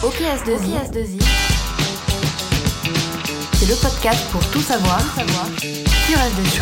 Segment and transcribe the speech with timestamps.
[0.00, 1.20] OKS2I,
[3.54, 5.00] c'est le podcast pour tout savoir,
[6.06, 6.60] sur S2I.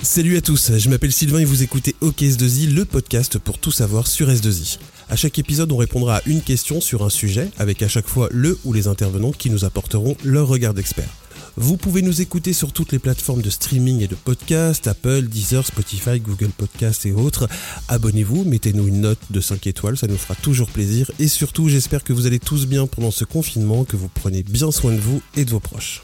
[0.00, 4.06] Salut à tous, je m'appelle Sylvain et vous écoutez OKS2I, le podcast pour tout savoir
[4.06, 4.78] sur S2I.
[5.10, 8.28] À chaque épisode, on répondra à une question sur un sujet, avec à chaque fois
[8.30, 11.19] le ou les intervenants qui nous apporteront leur regard d'expert.
[11.62, 15.66] Vous pouvez nous écouter sur toutes les plateformes de streaming et de podcast, Apple, Deezer,
[15.66, 17.50] Spotify, Google Podcast et autres.
[17.88, 21.10] Abonnez-vous, mettez-nous une note de 5 étoiles, ça nous fera toujours plaisir.
[21.18, 24.70] Et surtout, j'espère que vous allez tous bien pendant ce confinement, que vous prenez bien
[24.72, 26.02] soin de vous et de vos proches.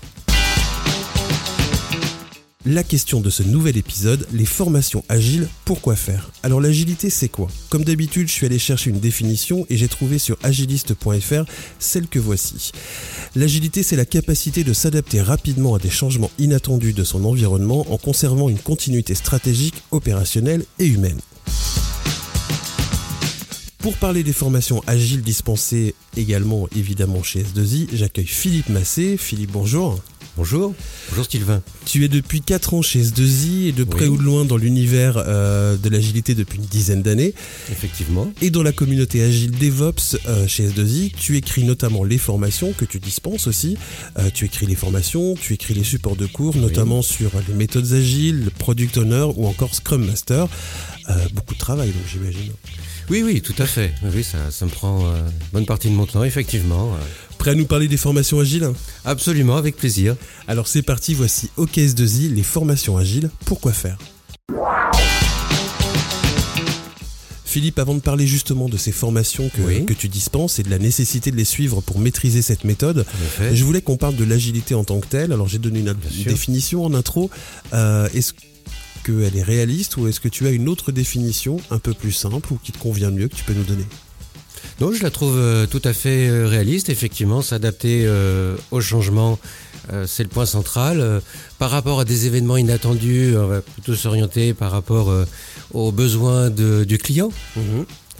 [2.68, 6.32] La question de ce nouvel épisode, les formations agiles, pourquoi faire?
[6.42, 7.46] Alors l'agilité c'est quoi?
[7.68, 11.44] Comme d'habitude je suis allé chercher une définition et j'ai trouvé sur agiliste.fr
[11.78, 12.72] celle que voici.
[13.36, 17.98] L'agilité c'est la capacité de s'adapter rapidement à des changements inattendus de son environnement en
[17.98, 21.20] conservant une continuité stratégique, opérationnelle et humaine.
[23.78, 29.16] Pour parler des formations agiles dispensées également évidemment chez S2I, j'accueille Philippe Massé.
[29.16, 30.00] Philippe, bonjour.
[30.36, 30.74] Bonjour,
[31.08, 31.62] bonjour Sylvain.
[31.86, 34.08] Tu es depuis 4 ans chez S2I et de près Oui.
[34.08, 37.32] ou de loin dans l'univers euh, de l'agilité depuis une dizaine d'années.
[37.72, 38.30] Effectivement.
[38.42, 42.84] Et dans la communauté agile DevOps euh, chez S2I, tu écris notamment les formations que
[42.84, 43.78] tu dispenses aussi.
[44.18, 47.90] Euh, tu écris les formations, tu écris les supports de cours, notamment sur les méthodes
[47.94, 50.48] agiles, le Product Owner ou encore Scrum Master.
[51.32, 52.52] Beaucoup de travail donc j'imagine.
[53.08, 53.94] Oui, oui, tout à fait.
[54.02, 56.96] Oui, ça, ça me prend une bonne partie de mon temps, effectivement.
[57.46, 58.68] Prêt à nous parler des formations agiles
[59.04, 60.16] Absolument, avec plaisir.
[60.48, 63.98] Alors c'est parti, voici OKS2I, les formations agiles, pourquoi faire
[67.44, 69.86] Philippe, avant de parler justement de ces formations que, Oui.
[69.86, 73.06] que tu dispenses et de la nécessité de les suivre pour maîtriser cette méthode,
[73.52, 75.30] je voulais qu'on parle de l'agilité en tant que telle.
[75.32, 76.32] Alors j'ai donné une, Bien une sûr.
[76.32, 77.30] définition en intro.
[77.74, 78.32] Euh, est-ce
[79.04, 82.52] qu'elle est réaliste ou est-ce que tu as une autre définition un peu plus simple
[82.52, 83.84] ou qui te convient mieux que tu peux nous donner?
[84.78, 86.90] Donc, je la trouve euh, tout à fait euh, réaliste.
[86.90, 89.38] Effectivement, s'adapter euh, au changement,
[90.06, 91.22] c'est le point central.
[91.60, 95.14] Par rapport à des événements inattendus, on va plutôt s'orienter par rapport
[95.72, 97.30] aux besoins de- du client.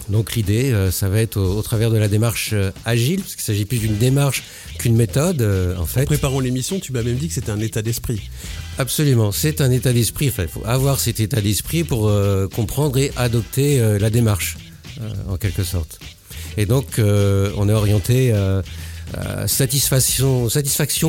[0.07, 2.53] Donc l'idée, ça va être au, au travers de la démarche
[2.85, 4.43] agile, parce qu'il s'agit plus d'une démarche
[4.79, 5.41] qu'une méthode,
[5.77, 6.05] en En fait.
[6.05, 8.29] préparant l'émission, tu m'as même dit que c'était un état d'esprit.
[8.77, 10.29] Absolument, c'est un état d'esprit.
[10.29, 14.55] Enfin, il faut avoir cet état d'esprit pour euh, comprendre et adopter euh, la démarche,
[15.01, 15.99] euh, en quelque sorte.
[16.57, 18.61] Et donc, euh, on est orienté euh,
[19.15, 20.49] à satisfaction,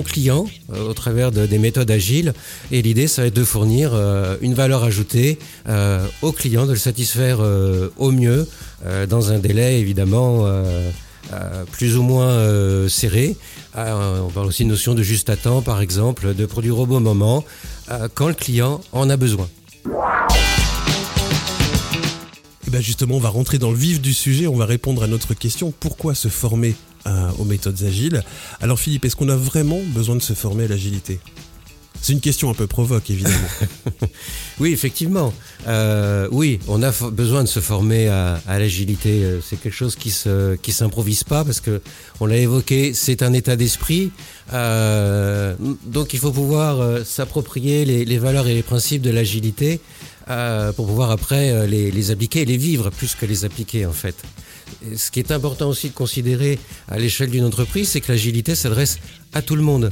[0.03, 2.33] client euh, au travers de- des méthodes agiles.
[2.71, 5.39] Et l'idée, ça va être de fournir euh, une valeur ajoutée
[5.69, 8.47] euh, au client, de le satisfaire euh, au mieux,
[8.87, 10.91] euh, dans un délai évidemment euh,
[11.33, 13.37] euh, plus ou moins euh, serré.
[13.77, 16.87] Euh, on parle aussi de notion de juste à temps, par exemple, de produire au
[16.87, 17.45] bon moment,
[17.91, 19.49] euh, quand le client en a besoin.
[22.69, 25.07] Et bien justement, on va rentrer dans le vif du sujet, on va répondre à
[25.07, 26.75] notre question, pourquoi se former
[27.07, 28.23] euh, aux méthodes agiles?
[28.61, 31.19] Alors Philippe, est-ce qu'on a vraiment besoin de se former à l'agilité?
[32.03, 33.49] C'est une question un peu provoque, évidemment.
[34.61, 35.33] Oui, effectivement.
[35.67, 39.25] Euh, oui, on a besoin de se former à, l'agilité.
[39.25, 41.81] Euh, C'est quelque chose qui se qui s'improvise pas parce que
[42.21, 44.11] on l'a évoqué, c'est un état d'esprit.
[44.53, 49.81] Donc il faut pouvoir s'approprier les valeurs et les principes de l'agilité
[50.31, 53.87] euh, pour pouvoir après euh, les, les appliquer et les vivre plus que les appliquer
[53.87, 54.17] en fait.
[54.91, 56.59] Et ce qui est important aussi de considérer
[56.89, 58.99] à l'échelle d'une entreprise, c'est que l'agilité s'adresse
[59.33, 59.91] à tout le monde.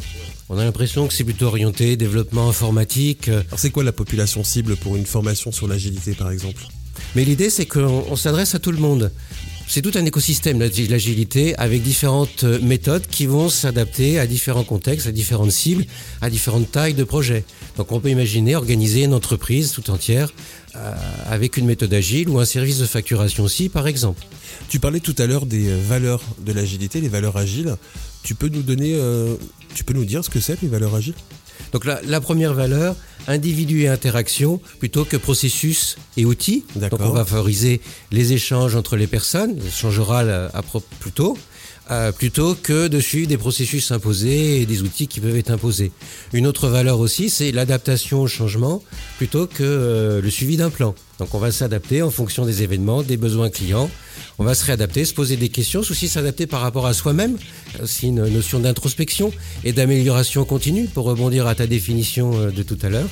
[0.49, 3.29] On a l'impression que c'est plutôt orienté développement informatique.
[3.29, 6.63] euh, Alors c'est quoi la population cible pour une formation sur l'agilité, par exemple?
[7.15, 9.11] Mais l'idée, c'est qu'on on s'adresse à tout le monde.
[9.69, 14.65] C'est tout un écosystème, l'agi- l'agilité, avec différentes euh, méthodes qui vont s'adapter à différents
[14.65, 15.85] contextes, à différentes cibles,
[16.21, 17.45] à différentes tailles de projets.
[17.77, 20.33] Donc on peut imaginer organiser une entreprise tout entière
[20.77, 20.93] euh,
[21.29, 24.25] avec une méthode agile ou un service de facturation aussi, par exemple.
[24.69, 27.75] Tu parlais tout à l'heure des euh, valeurs de l'agilité, les valeurs agiles.
[28.23, 28.99] Tu peux nous donner,
[29.75, 31.15] tu peux nous dire ce que c'est les valeurs agiles?
[31.77, 32.97] Donc la, la première valeur,
[33.29, 36.65] individu et interaction, plutôt que processus et outils.
[36.75, 37.83] Donc on va favoriser
[38.13, 40.63] les échanges entre les personnes, l'échange oral euh, à
[41.01, 41.37] plutôt,
[41.91, 45.93] euh, plutôt que de suivre des processus imposés et des outils qui peuvent être imposés.
[46.33, 48.83] Une autre valeur aussi, c'est l'adaptation au changement,
[49.19, 50.95] plutôt que euh, le suivi d'un plan.
[51.19, 53.89] Donc on va s'adapter en fonction des événements, des besoins clients.
[54.39, 57.39] On va se réadapter, se poser des questions, aussi s'adapter par rapport à soi-même.
[57.81, 59.33] Euh, C'est une notion d'introspection
[59.65, 63.09] et d'amélioration continue, pour rebondir à ta définition euh, de tout à l'heure.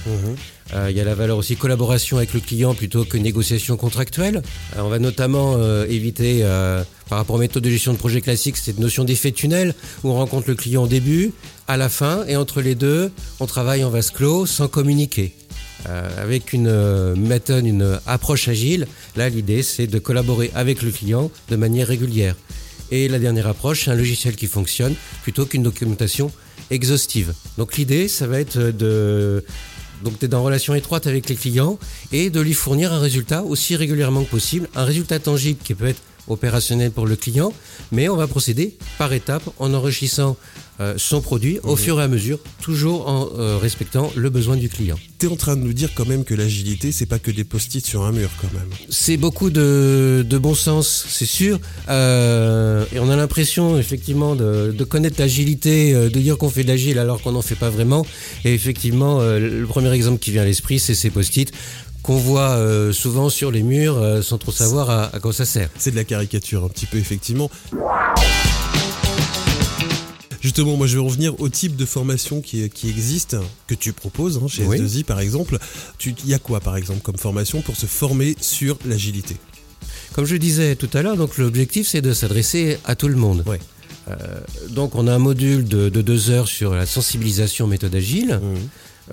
[0.75, 4.43] Euh, Il y a la valeur aussi collaboration avec le client plutôt que négociation contractuelle.
[4.77, 8.21] Euh, on va notamment euh, éviter, euh, par rapport aux méthodes de gestion de projet
[8.21, 11.33] classique, cette notion d'effet tunnel, où on rencontre le client au début,
[11.69, 13.11] à la fin, et entre les deux,
[13.41, 15.33] on travaille en vase clos sans communiquer.
[15.87, 18.87] Euh, avec une euh, méthode, une approche agile,
[19.17, 22.37] là l'idée c'est de collaborer avec le client de manière régulière.
[22.91, 26.31] Et la dernière approche, c'est un logiciel qui fonctionne plutôt qu'une documentation
[26.71, 27.35] exhaustive.
[27.59, 29.45] Donc l'idée, ça va être de
[30.03, 31.79] donc d'être en relation étroite avec les clients
[32.13, 35.87] et de lui fournir un résultat aussi régulièrement que possible, un résultat tangible qui peut
[35.87, 37.53] être opérationnel pour le client,
[37.93, 40.37] mais on va procéder par étapes en enrichissant
[40.81, 44.69] euh, son produit au fur et à mesure, toujours en euh, respectant le besoin du
[44.69, 44.99] client.
[45.19, 47.45] Tu es en train de nous dire quand même que l'agilité, c'est pas que des
[47.45, 48.69] post-it sur un mur quand même.
[48.89, 51.61] C'est beaucoup de, de, bon sens, c'est sûr.
[51.89, 56.69] Euh, et on a l'impression effectivement de, de connaître l'agilité, de dire qu'on fait de
[56.69, 58.05] l'agile alors qu'on n'en fait pas vraiment.
[58.45, 61.53] Et effectivement, le premier exemple qui vient à l'esprit, c'est ces post-it
[62.03, 62.59] qu'on voit
[62.93, 65.71] souvent sur les murs sans trop savoir à, à quoi ça sert.
[65.79, 67.51] C'est de la caricature un petit peu effectivement.
[70.45, 73.35] Justement, moi je vais revenir au type de formation qui, qui existe,
[73.67, 75.57] que tu proposes hein, chez S2I par exemple.
[76.05, 79.39] Il y a quoi par exemple comme formation pour se former sur l'agilité?
[80.13, 83.43] Comme je disais tout à l'heure, donc l'objectif c'est de s'adresser à tout le monde.
[83.47, 83.59] Ouais.
[84.11, 84.17] Euh,
[84.69, 88.39] donc on a un module de, de, deux heures sur la sensibilisation méthode agile.
[88.43, 88.59] Mmh.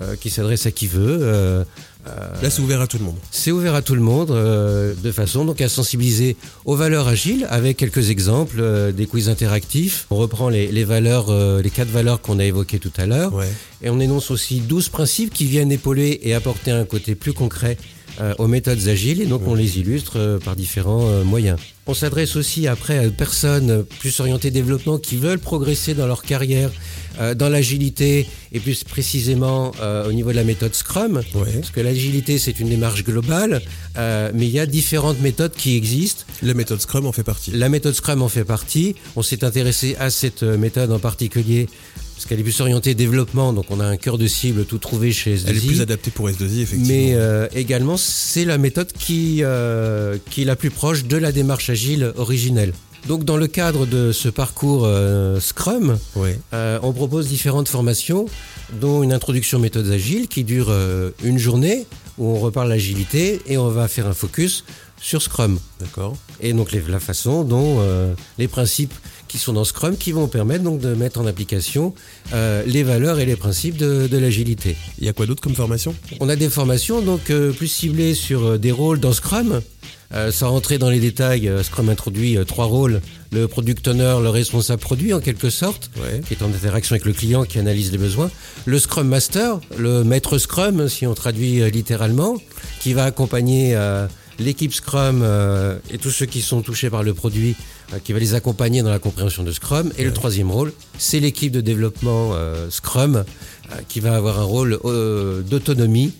[0.00, 1.18] Euh, qui s'adresse à qui veut.
[1.20, 1.64] Euh,
[2.04, 3.16] Là, c'est ouvert à tout le monde.
[3.30, 7.46] C'est ouvert à tout le monde, euh, de façon donc à sensibiliser aux valeurs agiles,
[7.50, 10.06] avec quelques exemples, euh, des quiz interactifs.
[10.10, 13.32] On reprend les, les valeurs, euh, les quatre valeurs qu'on a évoquées tout à l'heure,
[13.34, 13.48] ouais.
[13.82, 17.76] et on énonce aussi 12 principes qui viennent épauler et apporter un côté plus concret
[18.38, 21.58] aux méthodes agiles, et donc on les illustre par différents moyens.
[21.86, 26.70] On s'adresse aussi après à personnes plus orientées développement qui veulent progresser dans leur carrière,
[27.18, 31.22] euh, dans l'agilité et plus précisément euh, au niveau de la méthode Scrum.
[31.34, 31.52] Ouais.
[31.54, 33.62] Parce que l'agilité c'est une démarche globale,
[33.98, 36.24] euh, mais il y a différentes méthodes qui existent.
[36.42, 37.50] La méthode Scrum en fait partie.
[37.50, 38.94] La méthode Scrum en fait partie.
[39.16, 41.66] On s'est intéressé à cette méthode en particulier
[42.22, 45.10] parce qu'elle est plus orientée développement, donc on a un cœur de cible tout trouvé
[45.10, 45.44] chez S2I.
[45.48, 46.86] Elle est plus adaptée pour S2I, effectivement.
[46.86, 51.32] Mais euh, également, c'est la méthode qui, euh, qui est la plus proche de la
[51.32, 52.72] démarche agile originelle.
[53.08, 56.38] Donc dans le cadre de ce parcours euh, Scrum, ouais.
[56.82, 58.26] on propose différentes formations,
[58.80, 61.86] dont une introduction méthodes agiles qui dure euh, une journée,
[62.18, 64.64] où on reparle l'agilité et on va faire un focus
[65.00, 65.58] sur Scrum.
[65.80, 66.16] D'accord.
[66.40, 68.94] Et donc les, la façon dont euh, les principes
[69.26, 71.94] qui sont dans Scrum qui vont permettre donc de mettre en application
[72.32, 74.76] euh, les valeurs et les principes de, de l'agilité.
[74.98, 75.94] Il y a quoi d'autre comme formation?
[76.20, 79.60] On a des formations donc euh, plus ciblées sur euh, des rôles dans Scrum.
[80.14, 83.00] Euh, sans rentrer dans les détails, Scrum introduit trois rôles
[83.30, 86.20] le product owner, le responsable produit en quelque sorte, ouais.
[86.26, 88.30] qui est en interaction avec le client, qui analyse les besoins.
[88.66, 92.36] Le Scrum Master, le maître Scrum, si on traduit littéralement,
[92.80, 94.06] qui va accompagner euh,
[94.38, 97.56] l'équipe Scrum euh, et tous ceux qui sont touchés par le produit,
[97.92, 99.92] euh, qui va les accompagner dans la compréhension de Scrum.
[99.96, 100.04] Et ouais.
[100.04, 103.24] le troisième rôle, c'est l'équipe de développement euh, Scrum,
[103.88, 104.78] qui va avoir un rôle
[105.48, 106.12] d'autonomie.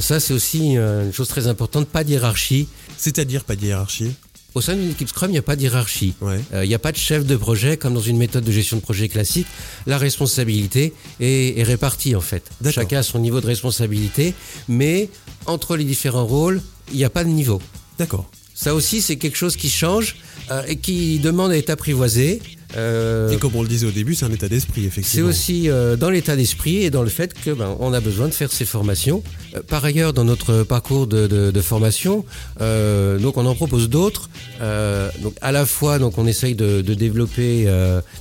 [0.00, 2.68] Ça, c'est aussi une chose très importante, pas de hiérarchie.
[2.96, 4.12] C'est-à-dire pas de hiérarchie
[4.54, 6.14] au sein d'une équipe Scrum, il n'y a pas de hiérarchie.
[6.20, 6.66] Il ouais.
[6.66, 8.82] n'y euh, a pas de chef de projet comme dans une méthode de gestion de
[8.82, 9.46] projet classique.
[9.86, 12.42] La responsabilité est, est répartie en fait.
[12.70, 14.34] Chacun a son niveau de responsabilité,
[14.68, 15.08] mais
[15.46, 17.60] entre les différents rôles, il n'y a pas de niveau.
[17.98, 18.28] D'accord.
[18.54, 20.18] Ça aussi, c'est quelque chose qui change euh,
[20.66, 22.40] et qui demande à être apprivoisé.
[22.76, 25.26] Euh, et comme on le disait au début, c'est un état d'esprit, effectivement.
[25.26, 28.28] C'est aussi euh, dans l'état d'esprit et dans le fait que ben, on a besoin
[28.28, 29.22] de faire ces formations.
[29.54, 32.26] Euh, par ailleurs, dans notre parcours de, de, de formation,
[32.60, 34.28] euh, donc on en propose d'autres.
[34.60, 37.66] Euh, donc à la fois, donc on essaye de, de développer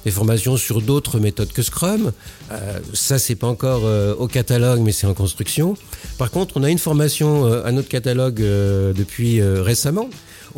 [0.06, 2.12] des formations sur d'autres méthodes que Scrum.
[2.94, 3.84] ça, c'est pas encore
[4.20, 5.76] au catalogue, mais c'est en construction.
[6.18, 10.10] Par contre, on a une formation à notre catalogue depuis récemment.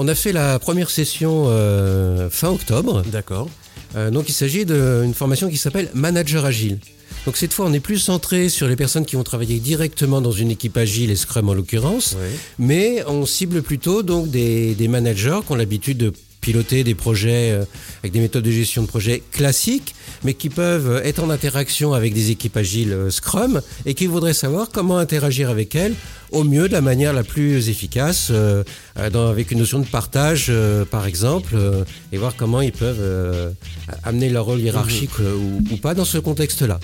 [0.01, 3.03] On a fait la première session euh, fin octobre.
[3.12, 3.50] D'accord.
[3.98, 6.79] Euh, donc il s'agit d'une formation qui s'appelle Manager Agile.
[7.25, 10.32] Donc cette fois, on est plus centré sur les personnes qui vont travailler directement dans
[10.32, 12.29] une équipe agile et Scrum en l'occurrence, oui.
[12.60, 17.51] mais on cible plutôt donc des, des managers qui ont l'habitude de piloter des projets
[17.51, 17.65] euh,
[18.00, 22.13] avec des méthodes de gestion de projet classiques, mais qui peuvent être en interaction avec
[22.13, 25.96] des équipes agiles euh, Scrum et qui voudraient savoir comment interagir avec elles
[26.31, 28.63] au mieux de la manière la plus efficace, euh,
[29.12, 30.51] dans, avec une notion de partage,
[30.91, 31.58] par exemple,
[32.12, 33.55] et voir comment ils peuvent
[34.03, 35.24] amener leur rôle hiérarchique mmh.
[35.24, 36.79] ou, ou, pas dans ce contexte-là.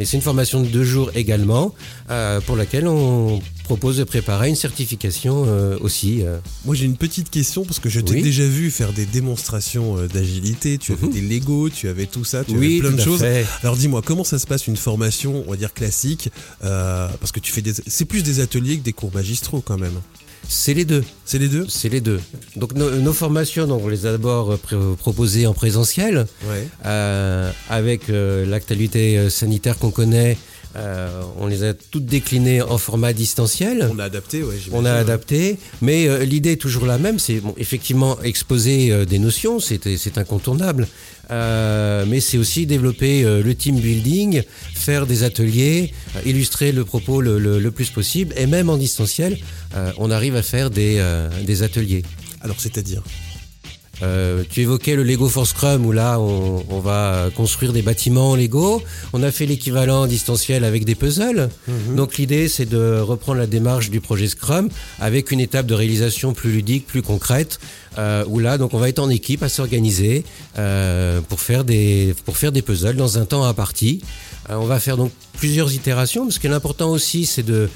[0.00, 1.74] Et c'est une formation de deux jours également,
[2.10, 6.22] euh, pour laquelle on propose de préparer une certification euh, aussi.
[6.22, 6.38] Euh.
[6.64, 8.22] Moi j'ai une petite question, parce que je t'ai Oui.
[8.22, 11.12] déjà vu faire des démonstrations d'agilité, tu avais Mhm.
[11.12, 13.20] des Lego, tu avais tout ça, tu Oui, avais plein de choses.
[13.20, 13.46] fait.
[13.62, 16.28] Alors dis-moi, comment ça se passe une formation, on va dire classique,
[16.60, 17.72] parce que tu fais des...
[17.86, 20.00] C'est plus des ateliers que des cours magistraux quand même.
[20.48, 21.04] C'est les deux.
[21.24, 22.20] C'est les deux C'est les deux.
[22.56, 26.68] Donc nos, nos formations, donc, on les a d'abord euh, proposées en présentiel, Ouais.
[26.86, 30.36] euh, avec euh, l'actualité euh, sanitaire qu'on connaît.
[30.76, 33.88] Euh, on les a toutes déclinées en format distanciel.
[33.92, 34.56] On a adapté, ouais.
[34.72, 37.18] On a adapté, mais euh, l'idée est toujours la même.
[37.18, 40.88] C'est bon, effectivement exposer euh, des notions, c'est incontournable.
[41.30, 44.42] mais c'est aussi développer le team building,
[44.74, 45.92] faire des ateliers,
[46.26, 49.38] illustrer le propos le, le, plus possible, et même en distanciel,
[49.98, 51.02] on arrive à faire des,
[51.46, 52.02] des ateliers.
[52.40, 53.02] Alors, c'est-à-dire?
[54.04, 58.36] Euh, tu évoquais le Lego Force Scrum où là on, on, va construire des bâtiments
[58.36, 58.82] Lego.
[59.12, 61.48] On a fait l'équivalent distanciel avec des puzzles.
[61.66, 61.96] Mhm.
[61.96, 64.68] Donc l'idée c'est de reprendre la démarche du projet Scrum
[65.00, 67.58] avec une étape de réalisation plus ludique, plus concrète.
[67.96, 70.24] Euh, où là donc on va être en équipe à s'organiser
[70.58, 74.02] euh, pour faire des pour faire des puzzles dans un temps à partie.
[74.50, 76.28] On va faire donc plusieurs itérations.
[76.30, 77.70] Ce qui est important aussi c'est de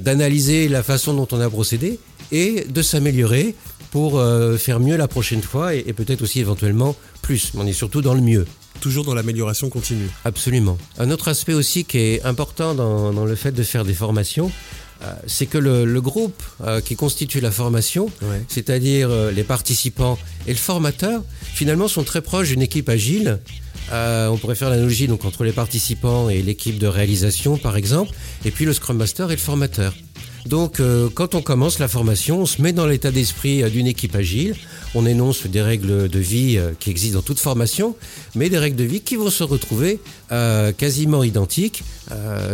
[0.00, 1.98] d'analyser la façon dont on a procédé
[2.32, 3.54] et de s'améliorer
[3.90, 7.52] pour euh, faire mieux la prochaine fois et, peut-être aussi éventuellement plus.
[7.56, 8.46] On est surtout dans le mieux.
[8.80, 10.08] Toujours dans l'amélioration continue.
[10.24, 10.78] Absolument.
[10.98, 14.50] Un autre aspect aussi qui est important dans, le fait de faire des formations,
[15.02, 18.10] euh, c'est que le, groupe euh, qui constitue la formation,
[18.48, 23.38] c'est-à-dire les participants et le formateur, finalement sont très proches d'une équipe agile.
[23.92, 28.50] on pourrait faire l'analogie donc entre les participants et l'équipe de réalisation, par exemple, et
[28.50, 29.94] puis le Scrum Master et le formateur.
[30.46, 33.86] Donc, euh, quand on commence la formation, on se met dans l'état d'esprit euh, d'une
[33.86, 34.56] équipe agile.
[34.94, 37.94] On énonce des règles de vie euh, qui existent dans toute formation,
[38.34, 40.00] mais des règles de vie qui vont se retrouver
[40.78, 41.82] quasiment identiques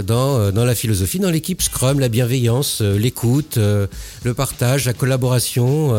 [0.07, 5.95] dans, dans la philosophie, dans l'équipe Scrum, la bienveillance, l'écoute, le partage, la collaboration.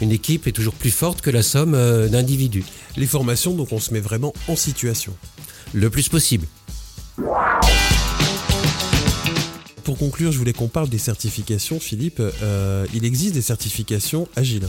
[0.00, 1.72] une équipe est toujours plus forte que la somme
[2.08, 2.64] d'individus.
[2.96, 5.12] Les formations, donc, on se met vraiment en situation.
[5.74, 6.46] Le plus possible.
[9.90, 12.20] Pour conclure, je voulais qu'on parle des certifications, Philippe.
[12.20, 14.68] Euh, il existe des certifications agiles.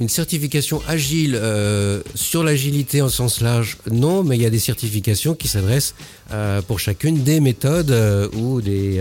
[0.00, 4.58] Une certification agile euh, sur l'agilité en sens large, non, mais il y a des
[4.58, 5.94] certifications qui s'adressent
[6.32, 7.96] euh, pour chacune des méthodes
[8.34, 9.00] ou des,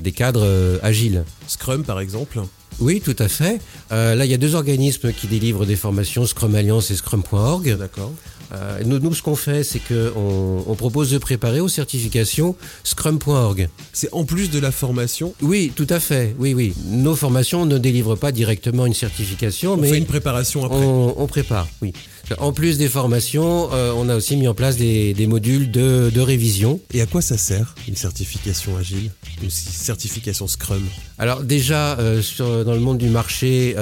[0.00, 1.22] des cadres agiles.
[1.46, 2.40] Scrum par exemple
[2.80, 3.60] Oui, tout à fait.
[3.92, 7.76] là, il y a deux organismes qui délivrent des formations, Scrum Alliance et Scrum.org.
[7.78, 8.12] D'accord.
[8.54, 12.54] Euh, nous, ce qu'on fait, c'est qu'on on propose de préparer aux certifications
[12.84, 13.68] scrum.org.
[13.92, 16.34] C'est en plus de la formation Oui, tout à fait.
[16.38, 16.74] Oui, oui.
[16.86, 20.84] Nos formations ne délivrent pas directement une certification, on mais fait une préparation après.
[20.84, 21.92] On, prépare, oui.
[22.38, 26.80] En plus des formations, euh, on a aussi mis en place des, modules de, révision.
[26.92, 29.10] Et à quoi ça sert une certification agile,
[29.42, 30.82] une certification Scrum?
[31.18, 33.72] Alors déjà, euh, sur, dans le monde du marché,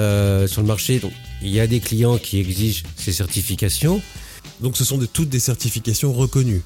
[0.47, 1.11] sur le marché, donc,
[1.41, 4.01] il y a des clients qui exigent ces certifications.
[4.61, 6.61] Donc ce sont de, toutes des certifications reconnues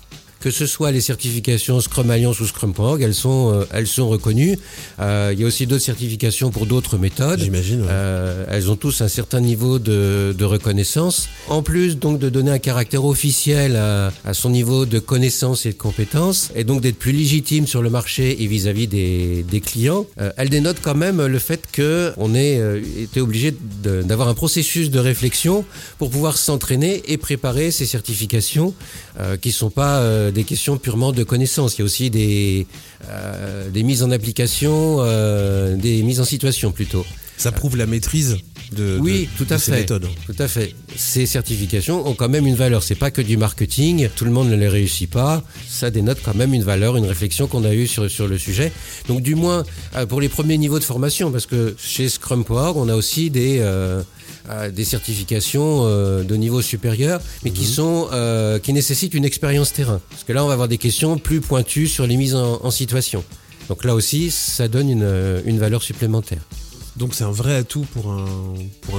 [0.46, 4.60] que ce soit les certifications Scrum Alliance ou Scrum.org, elles sont, euh, elles sont reconnues.
[5.00, 7.40] Euh, il y a aussi d'autres certifications pour d'autres méthodes.
[7.40, 7.84] J'imagine.
[7.90, 11.30] Euh, elles ont tous un certain niveau de, de, reconnaissance.
[11.50, 15.72] En plus donc de donner un caractère officiel à, à son niveau de connaissance et
[15.72, 20.06] de compétence, et donc d'être plus légitime sur le marché et vis-à-vis des, des, clients,
[20.22, 22.62] euh, elles dénotent quand même le fait que on ait
[23.02, 25.66] été obligé d'avoir un processus de réflexion
[25.98, 28.76] pour pouvoir s'entraîner et préparer ces certifications
[29.42, 30.04] qui sont pas
[30.36, 31.76] des questions purement de connaissances.
[31.76, 32.68] Il y a aussi des,
[33.10, 37.06] euh, des mises en application, euh, des mises en situation plutôt.
[37.38, 38.38] Ça prouve la maîtrise
[38.72, 40.08] de, oui, tout à ces fait, méthodes.
[40.26, 40.74] Tout à fait.
[40.96, 42.82] Ces certifications ont quand même une valeur.
[42.82, 44.10] C'est pas que du marketing.
[44.16, 45.44] Tout le monde ne les réussit pas.
[45.68, 48.72] Ça dénote quand même une valeur, une réflexion qu'on a eue sur, sur le sujet.
[49.08, 49.64] Donc, du moins,
[49.96, 53.62] euh, pour les premiers niveaux de formation, parce que chez Scrum.org, on a aussi des,
[54.74, 57.68] des certifications euh, de niveau supérieur, mais qui mhm.
[57.68, 60.02] sont euh, qui nécessitent une expérience terrain.
[60.10, 63.24] Parce que là, on va avoir des questions plus pointues sur les mises en, situation.
[63.70, 66.42] Donc là aussi, ça donne une, euh, une valeur supplémentaire.
[66.96, 68.54] Donc c'est un vrai atout pour un,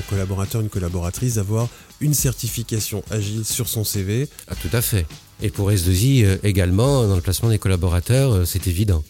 [0.09, 1.69] collaborateur, une collaboratrice d'avoir
[2.01, 4.29] une certification agile sur son CV.
[4.49, 5.07] Ah, tout à fait.
[5.43, 9.03] Et pour S2I également, dans le placement des collaborateurs, c'est évident.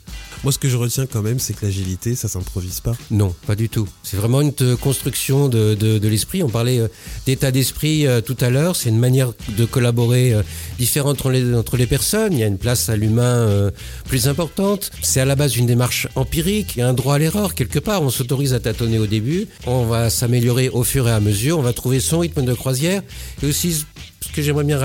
[0.45, 2.95] Moi, ce que je retiens quand même, c'est que l'agilité, ça s'improvise pas.
[3.11, 3.89] Non, pas du tout.
[4.03, 6.43] C'est vraiment une construction de, de, l'esprit.
[6.43, 6.89] On parlait euh,
[7.27, 8.77] d'état d'esprit euh, tout à l'heure.
[8.77, 10.43] C'est une manière de collaborer euh,
[10.79, 12.33] différente entre les, entre les personnes.
[12.33, 13.73] Il y a une place à l'humain
[14.07, 14.91] plus importante.
[15.03, 16.77] C'est à la base une démarche empirique.
[16.77, 18.03] Il y a un droit à l'erreur quelque part.
[18.03, 19.49] On s'autorise à tâtonner au début.
[19.67, 21.59] On va s'améliorer au fur et à mesure.
[21.59, 23.03] On va trouver son rythme de croisière.
[23.43, 23.85] Et aussi
[24.27, 24.81] ce que j'aimerais bien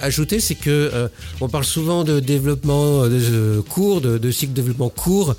[0.00, 1.08] ajouter, c'est que euh,
[1.40, 5.34] on parle souvent de développement euh, court, de, cycle de développement court,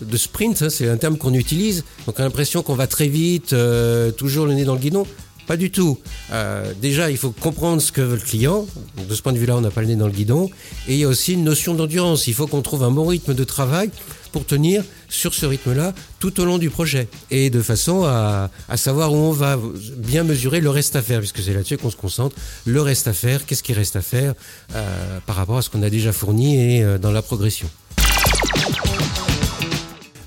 [0.00, 1.84] de sprint, hein, c'est un terme qu'on utilise.
[2.06, 5.06] Donc on a l'impression qu'on va très vite, euh, toujours le nez dans le guidon.
[5.46, 5.98] Pas du tout.
[6.32, 8.66] Euh, déjà, il faut comprendre ce que veut le client.
[9.08, 10.50] De ce point de vue-là, on n'a pas le nez dans le guidon.
[10.88, 12.26] Et il y a aussi une notion d'endurance.
[12.26, 13.90] Il faut qu'on trouve un bon rythme de travail
[14.32, 17.08] pour tenir sur ce rythme-là tout au long du projet.
[17.30, 19.58] Et de façon à, savoir où on va
[19.96, 22.34] bien mesurer le reste à faire, puisque c'est là-dessus qu'on se concentre.
[22.64, 24.34] Le reste à faire, qu'est-ce qui reste à faire
[24.74, 27.70] euh, par rapport à ce qu'on a déjà fourni et euh, dans la progression.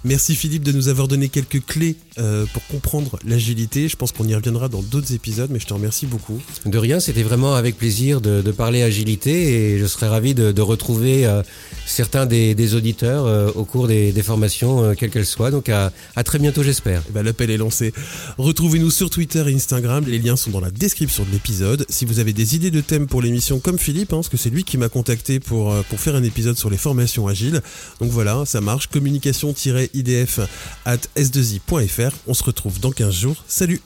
[0.06, 3.90] Merci Philippe de nous avoir donné quelques clés euh, pour comprendre l'agilité.
[3.90, 6.42] Je pense qu'on y reviendra dans d'autres épisodes, mais je te remercie beaucoup.
[6.66, 11.26] De rien, c'était vraiment avec plaisir de, parler agilité et je serais ravi de, retrouver
[11.26, 11.44] euh,
[11.86, 15.52] certains des, auditeurs euh, au cours des, formations, quelles qu'elles soient.
[15.52, 15.92] Donc à,
[16.24, 17.04] très bientôt, j'espère.
[17.10, 17.94] Eh ben, l'appel est lancé.
[18.38, 20.06] Retrouvez-nous sur Twitter et Instagram.
[20.08, 21.86] Les liens sont dans la description de l'épisode.
[21.90, 24.50] Si vous avez des idées de thèmes pour l'émission, comme Philippe, hein, parce que c'est
[24.50, 27.62] lui qui m'a contacté pour, pour faire un épisode sur les formations agiles.
[28.00, 28.88] Donc voilà, ça marche.
[28.88, 29.54] Communication-
[29.94, 30.40] idf
[30.86, 32.16] at s2i.fr.
[32.28, 33.44] On se retrouve dans 15 jours.
[33.48, 33.82] Salut